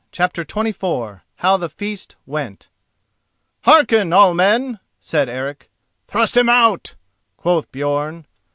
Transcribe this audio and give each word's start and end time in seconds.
CHAPTER 0.11 0.43
XXIV 0.43 1.21
HOW 1.35 1.57
THE 1.57 1.69
FEAST 1.69 2.15
WENT 2.25 2.69
"Hearken 3.65 4.11
all 4.11 4.33
men!" 4.33 4.79
said 4.99 5.29
Eric. 5.29 5.69
"Thrust 6.07 6.35
him 6.35 6.49
out!" 6.49 6.95
quoth 7.37 7.71
Björn. 7.71 8.25